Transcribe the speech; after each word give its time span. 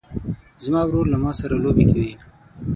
زما 0.63 0.81
ورور 0.87 1.05
له 1.13 1.17
ما 1.23 1.31
سره 1.39 1.55
لوبې 1.63 1.85
کوي. 1.91 2.11